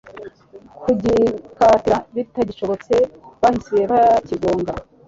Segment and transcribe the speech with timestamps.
[0.83, 2.95] kugikatira bitagishobotse
[3.41, 4.73] bahise bakigonga.